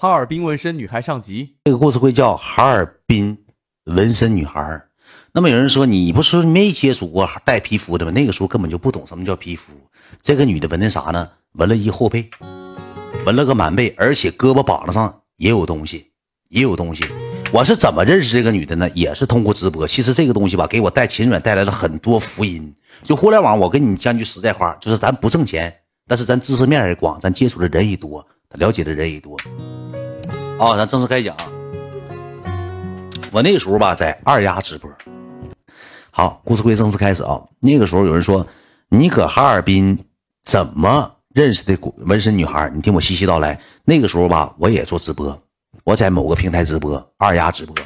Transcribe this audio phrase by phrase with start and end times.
[0.00, 1.56] 哈尔滨纹身女孩上集。
[1.64, 3.36] 这个故事会叫哈尔滨
[3.86, 4.80] 纹身女孩。
[5.32, 8.12] 那么有人说你不是没接触过带皮肤的吗？
[8.12, 9.72] 那个时候根本就不懂什么叫皮肤。
[10.22, 11.28] 这个女的纹的啥呢？
[11.54, 12.30] 纹了一后背，
[13.26, 16.06] 纹了个满背，而且胳膊膀子上也有东西，
[16.50, 17.04] 也有东西。
[17.52, 18.88] 我是怎么认识这个女的呢？
[18.90, 19.84] 也是通过直播。
[19.84, 22.72] 其实这个东西吧，给我带秦软带来了很多福音。
[23.02, 25.74] 就互联网，我跟你讲句实在话，就是咱不挣钱，
[26.06, 29.36] 但是咱知识面也广，咱接触的人也多，了解的人也多。
[30.58, 31.36] 啊，咱正式开讲。
[33.30, 34.90] 我那个时候吧，在二丫直播。
[36.10, 37.40] 好，故事会正式开始啊。
[37.60, 38.44] 那个时候有人说，
[38.88, 39.96] 你搁哈尔滨
[40.44, 42.68] 怎么认识的纹身女孩？
[42.74, 43.60] 你听我细细道来。
[43.84, 45.40] 那个时候吧，我也做直播，
[45.84, 47.76] 我在某个平台直播，二丫直播。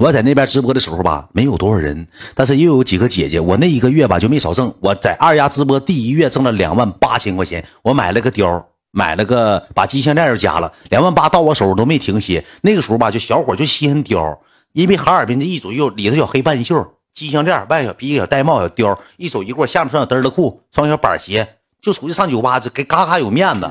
[0.00, 3.38] 我在那边直播的时候吧，没有多少人，但是又有几个姐姐。
[3.38, 4.74] 我那一个月吧就没少挣。
[4.80, 8.64] 我在二丫直播第一月挣了两万八千块钱，我买了个貂。
[8.98, 12.44] 买了个，把金项链又加了，两万八到我手上都没停歇。
[12.62, 14.36] 那个时候吧，就小伙就稀罕貂，
[14.72, 21.46] 因为哈尔滨这一左右里头小黑半袖，金项链外小皮小戴帽小貂，一手一过，下面穿小嘚儿裤，穿小板鞋，
[21.80, 23.70] 就出去上酒吧，这给嘎嘎有面子。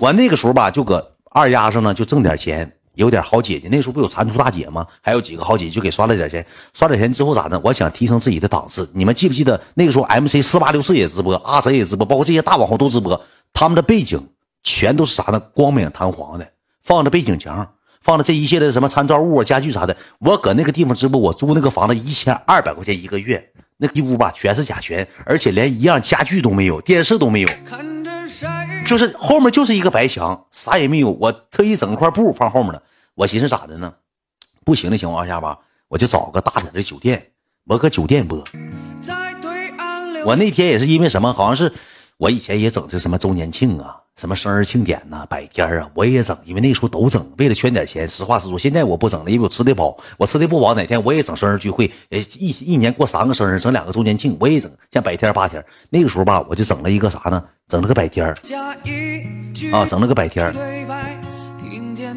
[0.00, 3.68] 我那个时候吧，就搁二丫上呢，就挣点钱，有点好姐姐。
[3.70, 4.84] 那时候不有蟾蜍大姐吗？
[5.00, 7.60] 还有几个好姐姐就给刷了点钱，刷点钱之后咋的？
[7.60, 8.90] 我想提升自己的档次。
[8.92, 13.20] 你们记不记得那个时候？MC 四八六四也直播，阿贼也直播，包括这些大网红都直播，
[13.52, 14.28] 他们的背景。
[14.66, 15.38] 全都是啥呢？
[15.54, 19.96] 光明堂皇的，放着背景墙，放着这一系列的什么参照物啊、家具啥的。
[20.18, 27.48] 我搁那个地方直播，我租那个房子一千二百块钱一个月，那一屋吧全是甲醛，而且连一样家具都没有，电视都没有，
[28.84, 31.12] 就是后面就是一个白墙，啥也没有。
[31.12, 32.82] 我特意整块布放后面了。
[33.14, 33.94] 我寻思咋的呢？
[34.64, 37.30] 不行的情况下吧，我就找个大点的酒店，
[37.66, 38.42] 我搁酒店播。
[40.24, 41.32] 我那天也是因为什么？
[41.32, 41.72] 好像是
[42.16, 44.00] 我以前也整这什么周年庆啊。
[44.16, 48.08] 什么生日庆典呐，百天啊，我也整，因为那时候都整，为了圈点钱。
[48.08, 55.62] 实话实说，现在我不整了，因为我吃的饱，我吃的不饱，哪天我也整生日聚会，呃，一一年过三个生日，整两个周年庆，我也整，像百天八天。
[55.90, 57.44] 那个时候吧，我就整了一个啥呢？
[57.68, 58.26] 整了个百天
[59.70, 60.50] 啊，整了个百天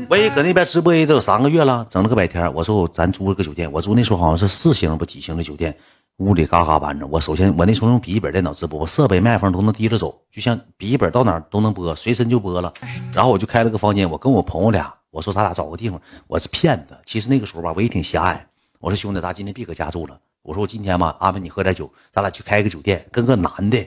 [0.10, 5.76] 我也搁那边直播也都有三个月了，整了个百天我说咱租了个酒店，我租那时候好像是四星不几星的酒店。
[6.20, 12.74] 屋里嘎嘎搬着，我首先我那时候用笔记本电脑直播，我设备麦克风都能提着走，就像笔记本到哪都能播，随身就播了。
[13.14, 16.98] 然后我就开了个房间，我跟我朋友俩，我说咱俩找个地方，我是骗子。
[17.06, 18.46] 其实那个时候吧，我也挺狭隘。
[18.82, 20.20] 我说兄弟，咱今天别搁家住了。
[20.42, 23.78] 我说我今天吧，安排你喝点酒，咱俩去开个酒店，跟个男的。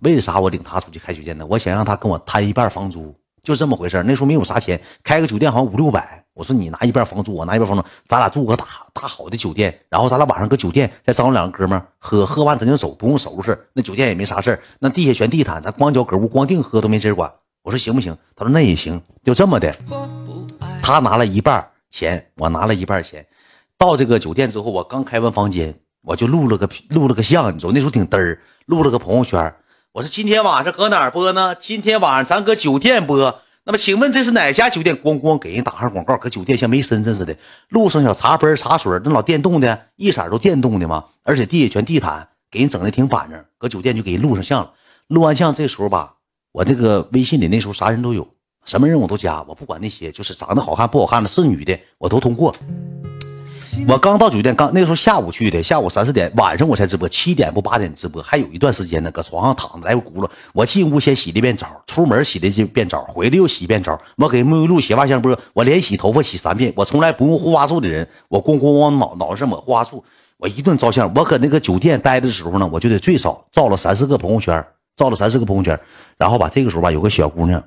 [0.00, 1.46] 为啥我领他出去开酒店呢？
[1.46, 3.14] 我想让他跟我摊一半房租。
[3.46, 6.24] 就这么回事那时候没有啥钱，开个酒店好像五六百。
[6.34, 13.56] 我说你拿一半房租，我拿一半房租，咱俩住个大大好的酒店，然后咱俩晚上搁酒店再找两个哥们喝，喝完咱就走，不用收拾。
[13.72, 17.32] 那酒店也没啥事那地下全地毯，咱光脚搁屋光腚喝都没人管。
[17.62, 18.18] 我说行不行？
[18.34, 19.72] 他说那也行，就这么的。
[20.82, 23.24] 他拿了一半钱，我拿了一半钱。
[23.78, 29.54] 到这个酒店之后，我刚开完房间，我就录了个录了个像，你知道那时候挺嘚儿，录了个朋友圈。
[29.96, 31.54] 我说今天晚上搁哪儿播呢？
[31.54, 33.40] 今天晚上咱搁酒店播。
[33.64, 34.94] 那么请问这是哪家酒店？
[34.94, 37.34] 咣咣给人打上广告，搁酒店像没身子似的。
[37.70, 41.02] 路上小茶杯、茶水，那老电动的，一色都电动的嘛。
[41.22, 43.42] 而且地下全地毯，给人整的挺板正。
[43.56, 44.70] 搁酒店就给人录上像了。
[45.06, 46.16] 录完像这时候吧，
[46.52, 48.28] 我这个微信里那时候啥人都有，
[48.66, 52.54] 什么人我都加，我不管那些，就是长得好看不好看的，是女的我都通过。
[53.84, 59.10] 我刚到酒店，刚那时候下午去的，下午三四点，晚上我才直播，七点不八点直播，还有一段时间呢。
[59.10, 60.28] 搁床上躺着来回轱辘。
[60.54, 64.00] 我进屋先洗了一遍澡，出门洗了一遍澡，回来又洗一遍澡。
[64.16, 66.72] 我给沐浴露、洗发香波，我连洗头发洗三遍。
[66.74, 70.02] 我从来不用护发素的人，我咣咣往脑脑袋上抹护发素。
[70.38, 71.12] 我一顿照相。
[71.14, 74.64] 我搁那个酒店待的时候呢，我就得最少照了三四个朋友圈，
[74.96, 75.78] 照了三四个朋友圈。
[76.16, 77.62] 然后吧，这个时候吧，有个小姑娘，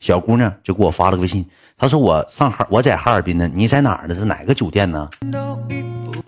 [0.00, 1.44] 小姑娘就给我发了个微信。
[1.76, 4.14] 她说我上哈，我在哈尔滨呢，你在哪儿呢？
[4.14, 5.08] 是哪个酒店呢？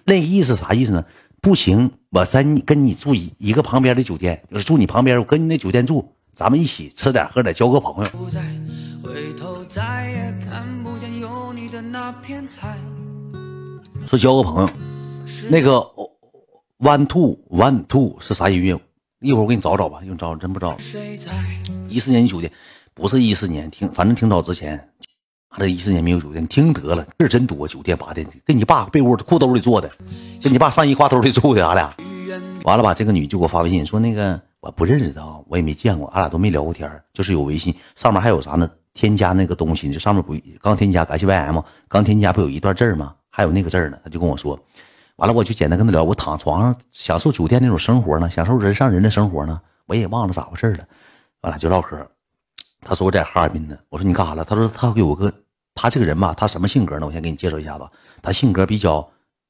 [0.04, 1.04] 那意思啥意思呢？
[1.40, 8.10] 不行，我在跟你住一一个旁边的酒店，就是住你旁边，我跟你那酒店住，咱们一起吃点喝点，交个朋友。
[14.06, 14.70] 说交个朋友，
[15.48, 15.74] 那个
[16.78, 18.78] one two one two 是啥音乐？
[19.20, 20.76] 一会儿我给你找找吧，用找真不知道。
[21.88, 22.52] 一四年酒店
[22.96, 24.88] 不是一四年，挺反正挺早之前。
[25.58, 27.68] 这一四年没有酒店，听得了，事儿真多。
[27.68, 29.90] 酒店八店跟你爸被窝裤兜里坐的，
[30.42, 31.94] 跟你爸上衣挎兜里住的，俺俩。
[32.64, 38.70] 完了吧，这个女就给我发微信说：“那个我不认识她啊，我也没见过，俺俩都没聊过天就是有微信上面还有啥呢？
[38.94, 43.14] 添加那个东西，就上面不刚添加，感谢 YM，刚添加不有一段字儿吗？
[43.28, 43.98] 还有那个字儿呢。
[44.02, 44.58] 他就跟我说，
[45.16, 50.84] 完了我就简单跟他聊，我躺床上享受酒店那种生活呢，享受人上人的生活呢，我也忘了咋回事了。
[51.42, 52.06] 完了就唠嗑，
[52.86, 54.44] 他说我在哈尔滨呢，我说你干啥了？
[54.44, 55.32] 他说他有个。
[55.78, 57.06] 他这个人吧，他什么性格呢？
[57.06, 57.86] 我先给你介绍一下子，
[58.22, 59.06] 他性格比较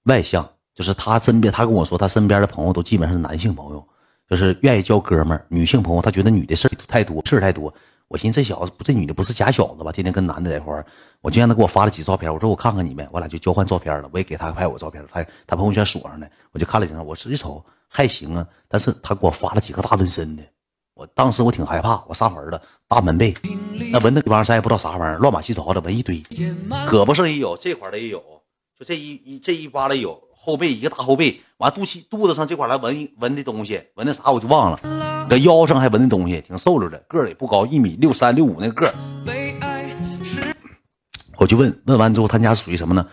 [0.07, 0.45] 外向，
[0.75, 3.89] 就是他身边，他跟我说，他身边的朋友都基本上是男性朋友，
[4.29, 7.73] 就是愿意交哥们儿，女性朋友他觉得女的事儿太多，事儿太多。
[8.09, 9.93] 我寻思这小子，这女的不是假小子吧？
[9.93, 10.85] 天天跟男的在一块儿，
[11.21, 12.35] 我就让他给我发了几照片。
[12.35, 14.11] 我说我看看你们，我俩就交换照片了。
[14.13, 17.07] 我也给他拍我照片，他他朋友圈锁上的，我就看了几张。
[17.07, 20.43] 我实际瞅还行啊，但是他给我发了几个大纹身的，
[20.97, 22.03] 我当时我挺害怕。
[22.09, 23.35] 我上门了，大门背，
[23.93, 26.17] 那纹的地方咱也不知道啥玩意儿，乱码七糟的闻一堆。
[26.89, 28.19] 胳膊上也有，这块的也有，
[28.79, 30.19] 就这一一这一扒拉有。
[30.35, 35.27] 后背一个大后背，完肚脐肚子上这块来闻闻的东西，闻的啥我就忘了。
[35.29, 38.95] 搁腰上还闻的东西，挺瘦溜的，个儿也不高，一米六三六五那个。
[41.37, 43.07] 我就问问完之后，他家属于什么呢？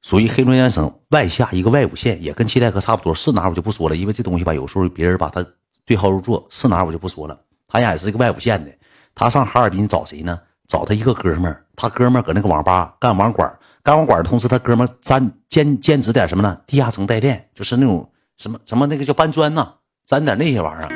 [0.00, 3.14] 属于黑龙江省外下一个外五县，也跟七台河差不多。
[3.14, 5.44] 是哪我就不说了，因为这东西吧，有时候别人把他
[5.88, 6.46] 对号入座。
[6.50, 7.36] 是哪我就不说了。
[7.66, 8.70] 他家也是一个外五县的，
[9.14, 10.38] 他上哈尔滨找谁呢？
[10.68, 13.50] 找他一个哥们儿，他哥们儿搁那个网吧干网管。
[13.82, 16.60] 干网管的同时，他哥们沾兼兼职点什么呢？
[16.66, 18.06] 地下城代练，就是那种
[18.36, 19.72] 什么什么那个叫搬砖呐，
[20.04, 20.90] 沾点那些玩意儿。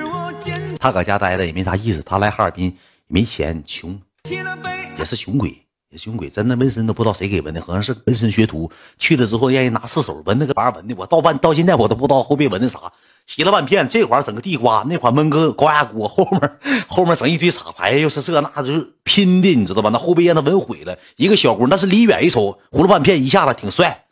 [0.78, 3.98] 他搁家待着也没啥意思，他来哈尔滨没钱，穷，
[4.98, 5.48] 也是穷鬼，
[5.88, 6.28] 也是穷鬼。
[6.28, 10.94] 真的纹身都不知道谁给纹的，好像是纹身学徒去了之后，让人拿四手纹那个玩意儿纹的。
[10.98, 12.78] 我到半到现在我都不知道后背纹的啥。
[13.26, 19.90] 洗了半片，这块整个地瓜，那块焖个高压锅，后面后面整一堆插排，又是这那，就是拼的，你知道吧？
[19.90, 24.04] 那后背让他纹毁了，一个小轱那是离远一瞅，糊了半片，一下子挺帅。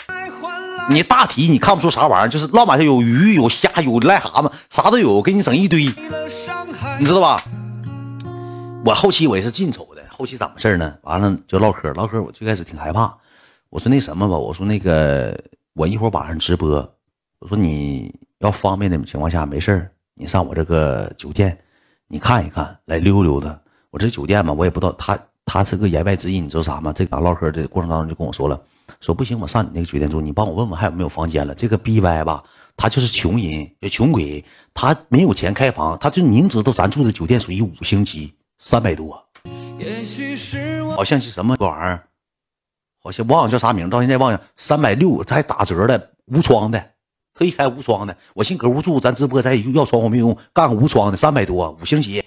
[0.88, 5.84] 你大体你看不出啥玩意儿，就是老马上有鱼有虾有癞蛤蟆，啥都有，给你整一堆，
[6.98, 7.44] 你知道吧？
[8.84, 10.94] 我后期我也是近瞅的，后期怎么事呢？
[11.02, 13.14] 完了就唠嗑，唠嗑我最开始挺害怕，
[13.68, 15.38] 我说那什么吧，我说那个
[15.74, 16.94] 我一会儿晚上直播，
[17.40, 18.19] 我说你。
[18.40, 21.56] 要方便的情况下，没事你上我这个酒店，
[22.08, 23.58] 你看一看，来溜溜达。
[23.90, 26.92] 我这酒店嘛，我也不知道他他是个言外之意，你知道啥吗？
[26.92, 28.58] 这俩唠嗑的过程当中就跟我说了，
[29.00, 31.54] 说不行，我上你那个酒店住，你帮我问问还有没有房间了。
[31.54, 32.42] 这个 B Y 吧，
[32.76, 39.22] 他就是穷人，也穷鬼，他没有钱开房，他就明知道咱住的酒店属于五星级，三百多，
[40.96, 42.08] 好像是什么玩意儿，
[43.02, 46.82] 好像忘了叫啥名，到现在忘了，三百六，他还打折的，无窗的。
[47.40, 52.22] 可以开无窗的，我寻搁屋住，咱直播咱要窗户没用，干个无窗的三百多，五星级。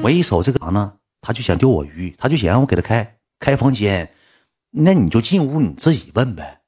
[0.00, 0.92] 我一瞅这个啥呢？
[1.20, 4.08] 他就想钓我鱼，他就想让我给他开开房间。
[4.70, 6.60] 那你就进屋你自己问呗。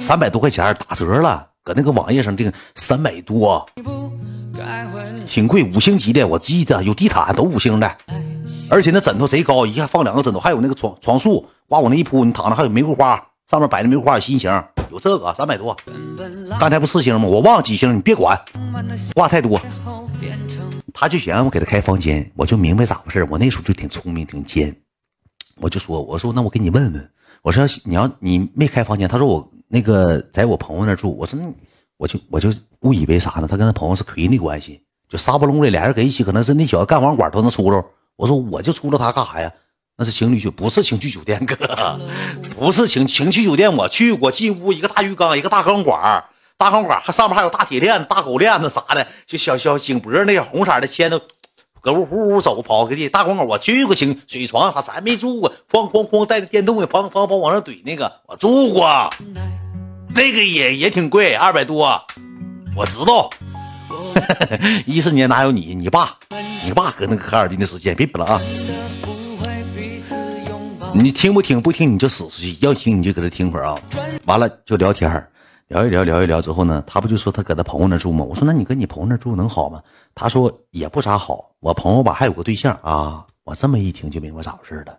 [0.00, 3.68] 三百多块钱打折了，搁那个网页上订三百多，
[5.26, 6.26] 挺贵，五星级的。
[6.26, 7.94] 我记得有地毯，都五星的，
[8.70, 14.50] 而且那枕头贼高，一下放两个枕头，还有那个床床素，刮我那一铺，你躺着还有玫瑰花，上面摆的玫瑰花心形。
[14.90, 15.76] 有这个三百多，
[16.58, 17.26] 刚才不四星吗？
[17.26, 18.38] 我忘了几星，你别管，
[19.14, 19.60] 话太多。
[20.94, 23.26] 他就想让我给他开房间，我就明白咋回事。
[23.30, 24.74] 我那时候就挺聪明，挺尖，
[25.56, 27.10] 我就说，我说那我给你问问，
[27.42, 31.46] 我说你要你没开房间，他说我那个在我朋友那住，我说那
[31.96, 33.46] 我就我就误以为啥呢？
[33.46, 37.84] 他跟他朋友是闺蜜关系，就沙不隆的俩人搁一起，可能是那小子干网管都能出溜。
[38.16, 39.52] 我说我就出了他干啥呀？
[40.00, 41.56] 那是情侣酒，不是情趣酒店，哥，
[42.56, 43.76] 不是情情趣酒店。
[43.76, 46.24] 我去过，进屋一个大浴缸，一个大钢管，
[46.56, 51.20] 大钢管还上面还有大铁链子、大狗链子啥的，就小小颈脖那个红色的牵着，
[51.80, 53.08] 搁屋呼呼走跑个地。
[53.08, 59.10] 大钢管我去过，情水床啥咱没住过，哐哐哐带着电动的，砰砰砰往上怼那个我住过，
[60.14, 62.00] 那个也也挺贵，二百多，
[62.76, 63.28] 我知道。
[64.86, 65.74] 一四年哪有你？
[65.74, 66.16] 你爸，
[66.64, 68.40] 你爸搁那个哈尔滨的时间，别比了啊。
[70.94, 71.60] 你听不听？
[71.60, 72.56] 不听你就死出去。
[72.60, 73.78] 要听你就搁这听会儿啊。
[74.24, 75.10] 完了就聊天
[75.68, 78.24] 聊一聊，聊一聊之后呢，他不就说他搁他朋友那住吗？
[78.24, 79.82] 我说那你跟你朋友那住能好吗？
[80.14, 81.52] 他说也不咋好。
[81.60, 83.24] 我朋友吧还有个对象啊。
[83.44, 84.98] 我这么一听就明白咋回事了。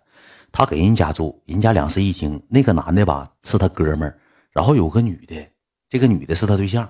[0.52, 2.40] 他给人家住，人家两室一厅。
[2.48, 4.18] 那个男的吧是他哥们儿，
[4.52, 5.34] 然后有个女的，
[5.88, 6.88] 这个女的是他对象。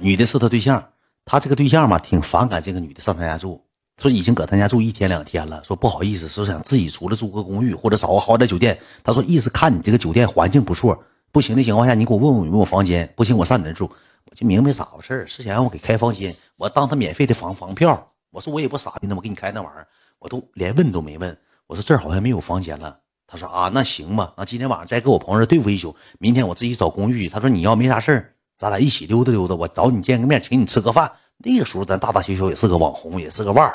[0.00, 0.82] 女的是他对象，
[1.24, 3.62] 他这个对象吧挺反感这个女的上他家住。
[4.00, 8.78] 说已经搁他家住一天两天了，说不好意思，说想自己出来租个公寓或者找个好点酒店。
[9.04, 10.98] 他说意思看你这个酒店环境不错，
[11.30, 13.90] 不行的情况下你给我问问有没有房间，不行我上你那住。
[14.30, 18.12] 我就明白咋回事是想让我给开房间，我当他免费的房房票。
[18.30, 19.86] 我说我也不傻逼，那我给你开那玩意儿，
[20.18, 21.36] 我都连问都没问。
[21.66, 22.98] 我说这儿好像没有房间了。
[23.26, 27.28] 他说啊，那行吧，那今天晚上再跟我朋友对付一宿，明天我自己找公寓。
[27.28, 31.12] 他说你要没啥事儿，咱俩一起溜达溜达，我找你见个面，请你吃个饭。
[31.44, 33.72] 那个时候咱大大小小也是个网红，也是个腕儿。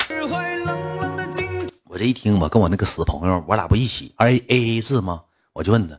[1.84, 5.22] 我这一听吧，跟我那个死朋友，我俩不一起 A A A 制吗？
[5.52, 5.98] 我就问他，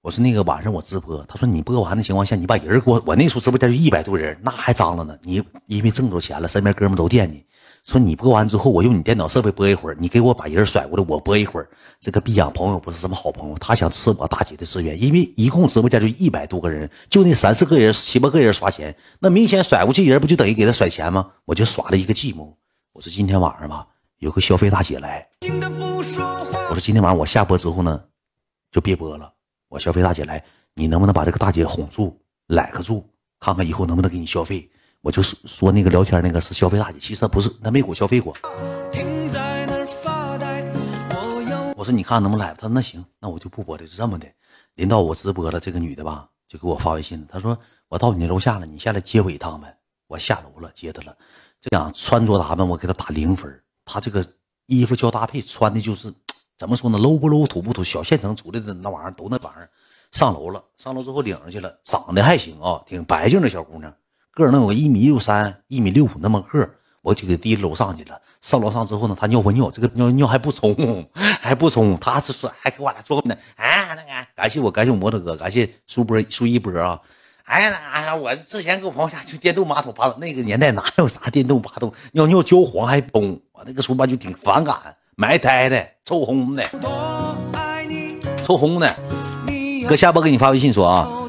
[0.00, 5.18] 我说那个晚上我直播，他说你播完的情况下，你把人给我，我那时候直播间就一百多人，那还脏了呢。
[5.22, 7.44] 你因为挣着钱了，身边哥们都惦记，
[7.86, 11.68] 说你播完之后，我用你电脑设备播一会儿，你给我把人甩过来，我播一会儿。
[12.00, 21.30] 这个逼养朋友不是什么好朋友，他想吃我大姐的资源，因为一共直播间就一百多个人，就那三四个人、七八个人刷钱，那明显甩过去人不就等于给他甩钱吗？
[21.44, 22.58] 我就耍了一个计谋，
[22.92, 23.86] 我说今天晚上吧，
[24.18, 25.24] 有个消费大姐来，
[26.68, 28.02] 我说今天晚上我下播之后呢，
[28.72, 29.32] 就别播了。
[29.68, 30.42] 我消费大姐来，
[30.74, 34.68] 你能不能把这个大姐哄住、揽个住，看看以后能不能给你消费？
[35.06, 38.36] 我就说说那个聊天那个是消费大姐，其实她不是，她没给我消费过。
[41.76, 42.52] 我说你看能不能来？
[42.54, 44.26] 她说那行，那我就不播了，就这么的。
[44.74, 49.78] 临到我直播了，这个女的吧就给我发微信她说我到你楼下了，你下来接我一趟呗。
[50.08, 51.16] 我下楼了，接她了。
[51.60, 54.26] 这样穿着打扮我给她打零分，她这个
[54.66, 56.12] 衣服交搭配穿的就是
[56.58, 57.84] 怎么说呢？low 不 low，土不土？
[57.84, 59.70] 小县城出来的那玩意儿都那玩意儿。
[60.10, 63.94] 上楼了，上楼之后领上去了，长得还行啊，挺白净的小姑娘。
[64.36, 66.68] 个儿能有个一米六三、一米六五那么个
[67.00, 68.20] 我就给提楼上去了。
[68.42, 70.76] 上楼上之后呢，他尿会尿，这个尿尿还不冲，
[71.40, 73.34] 还不冲，他是说还给我俩说呢。
[73.56, 77.00] 哎，那个感谢我，感谢我摩托哥，感谢苏波苏一波啊。
[77.44, 84.76] 哎呀，我之前跟我朋友家就电动马桶把那个年代哪有啥电动马桶，尿尿焦黄还崩，我那个时候吧就挺反感，
[85.16, 86.62] 埋汰的，臭烘的，
[88.42, 88.94] 臭烘的。
[89.88, 91.25] 哥下播给你发微信说啊。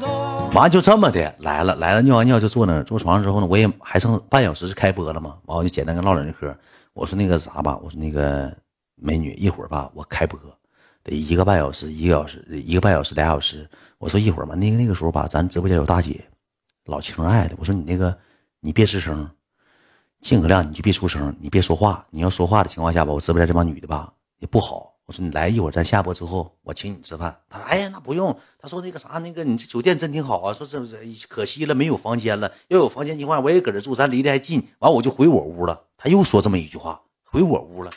[0.54, 6.54] 完就这么的来了，来了尿完尿就坐那坐床上之后呢，我也还剩半小时是开播了嘛，完我就简单跟唠两句嗑。
[6.94, 8.52] 我说那个啥吧，我说那个
[8.96, 10.38] 美女一会儿吧，我开播
[11.04, 13.68] 得一个半小时，一个小时，一个半小时，俩小时。
[13.98, 16.24] 我说一会儿嘛，那个那个时候吧，咱直播间有大姐，
[16.86, 17.54] 老情爱的。
[17.58, 18.16] 我说你那个
[18.60, 19.28] 你别吱声，
[20.20, 22.04] 尽可量你就别出声，你别说话。
[22.10, 24.87] 你要说话的情况下吧，我直播间这帮女的吧也不好。
[25.08, 27.34] 我说你来一会儿，咱下播之后我请你吃饭。
[27.48, 32.52] 他说：“哎呀，那不用。”他说：“那个啥，那个你这酒店真挺好啊。”说：“这这可惜了，没有房间了。
[32.68, 35.82] 要有房间情况，我也搁这住，咱离得还近。”完我就回我屋了。
[35.96, 37.90] 他又说这么一句话：“回我屋了。”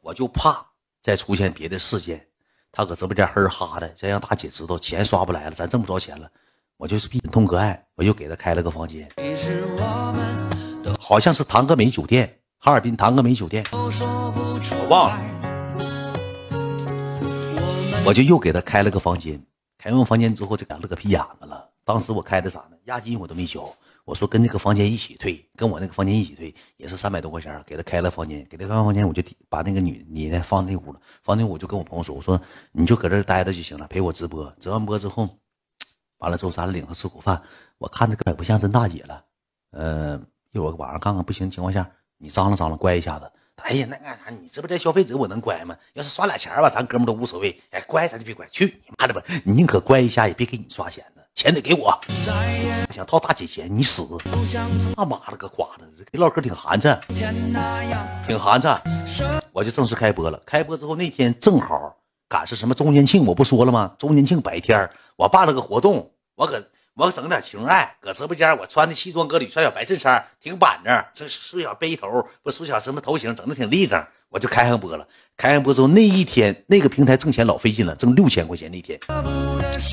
[0.00, 0.64] 我就怕
[1.02, 2.24] 再出现别的事件。
[2.70, 6.30] 他搁直播间哼哈的，再让大姐知道钱刷不来了，咱挣不着钱了。
[6.76, 9.08] 我就是比痛割爱，我又给他开了个房间，
[11.00, 12.42] 好像是唐格美酒店。
[12.58, 15.18] 哈尔滨唐格美酒店，我忘了，
[18.04, 19.40] 我就又给他开了个房间。
[19.78, 21.70] 开完房间之后，就敢乐个屁眼子了。
[21.84, 22.76] 当时我开的啥呢？
[22.86, 23.72] 押金我都没交。
[24.04, 27.62] 我说跟那个房间一起退，跟我那个房间一起退，也是三百多块钱。
[27.64, 31.00] 给他开了房间，给他开完房间，我就把那个女你呢放那屋了。
[31.22, 32.40] 放那屋，我就跟我朋友说：“我说
[32.72, 34.52] 你就搁这待着就行了，陪我直播。
[34.58, 35.28] 直完播之后，
[36.18, 37.40] 完了之后咱俩领他吃口饭。
[37.78, 39.24] 我看着根本不像真大姐了。
[39.70, 40.20] 呃，
[40.52, 43.30] 一会儿晚上看看不行情况下。”你张罗张罗，乖一下子。
[43.56, 44.30] 哎呀，那干啥？
[44.30, 45.76] 你直播间消费者，我能乖吗？
[45.94, 47.60] 要是刷俩钱吧，咱哥们都无所谓。
[47.70, 49.22] 哎，乖咱就别乖，去你妈的吧！
[49.44, 51.22] 你宁可乖一下，也别给你刷钱呢。
[51.34, 51.98] 钱得给我。
[52.90, 54.06] 想套大姐钱，你死！
[54.96, 56.98] 他妈了个瓜子，唠嗑挺寒碜，
[58.26, 58.80] 挺寒碜。
[59.52, 60.40] 我就正式开播了。
[60.46, 61.96] 开播之后那天正好
[62.28, 63.94] 赶上什么周年庆，我不说了吗？
[63.98, 66.62] 周年庆白天我办了个活动，我搁。
[66.98, 74.02] 我整点情爱，搁直播间，我穿的西装革履，穿小白衬衫，挺板正，这梳小背头，不梳小什么头型，整的挺立正。
[74.30, 78.98] 我就开上播了，开上播之后那一天，那个平台挣钱老费劲了，挣六千块钱那天，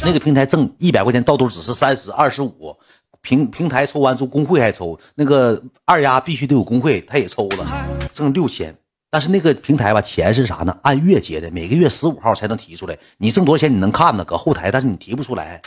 [0.05, 2.73] 那个平台挣一百块钱到头只是三十二十五，
[3.19, 8.73] 平平台抽完之后工会还抽，那个二丫必须得有工会，他也抽了，挣六千。
[9.13, 10.75] 但是那个平台吧，钱是啥呢？
[10.81, 12.97] 按月结的，每个月十五号才能提出来。
[13.17, 14.25] 你挣多少钱你能看呢？
[14.25, 15.61] 搁后台，但是你提不出来。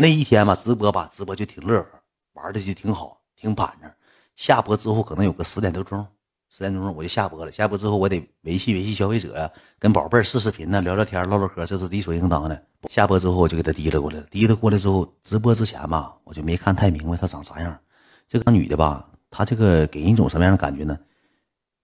[0.00, 1.86] 那一天吧，直播吧，直播就挺乐呵，
[2.32, 3.88] 玩的就挺好，挺板正。
[4.34, 6.04] 下播之后可能有个十点多钟，
[6.50, 7.52] 十点多钟我就下播了。
[7.52, 12.62] 下播之后我得维系维系消费者呀，跟宝贝儿视视频呢，聊聊天，唠唠嗑，这是理所应当的。
[12.90, 17.78] 下播之后我就给他提了过来，提溜过来之后，直播之前吧，我就没看太明白她长啥样。
[18.26, 20.98] 这个女的吧，她这个给人一种什么样的感觉呢？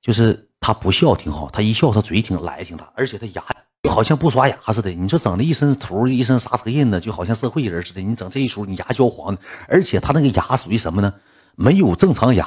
[0.01, 3.45] 就是他不笑挺好，他一笑他嘴挺来挺大，而且他牙。
[3.83, 8.01] 就好像不刷牙似的，你说整的一身图，一身刹车印子，就好像社会人似的。
[8.01, 11.13] 你整这一出，你牙焦黄的，而且他那个牙属于什么呢？
[11.57, 12.47] 没有正常牙，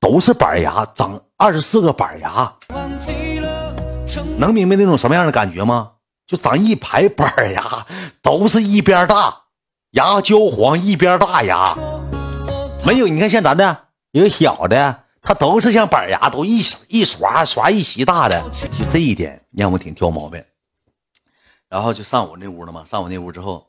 [0.00, 2.52] 都是板牙，长二十四个板牙。
[4.38, 5.92] 能明白那种什么样的感觉吗？
[6.26, 7.86] 就长一排板牙，
[8.20, 9.42] 都是一边大，
[9.92, 11.78] 牙焦黄一边大牙。
[12.84, 18.40] 没有，你看像咱的有小的，他都是像板牙，都一一刷刷一齐大的，
[18.78, 20.40] 就这一点让我挺挑毛病。
[21.68, 23.66] 然后就上我那屋了嘛，上我那屋之后，